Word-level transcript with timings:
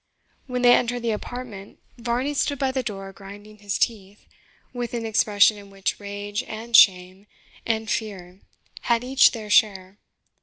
When 0.47 0.63
they 0.63 0.73
entered 0.73 1.03
the 1.03 1.11
apartment 1.11 1.77
Varney 1.95 2.33
stood 2.33 2.57
by 2.57 2.71
the 2.71 2.81
door 2.81 3.13
grinding 3.13 3.59
his 3.59 3.77
teeth, 3.77 4.25
with 4.73 4.95
an 4.95 5.05
expression 5.05 5.59
in 5.59 5.69
which 5.69 5.99
rage, 5.99 6.41
and 6.47 6.75
shame, 6.75 7.27
and 7.67 7.87
fear 7.87 8.39
had 8.85 9.03
each 9.03 9.29
their 9.29 9.51
share. 9.51 9.99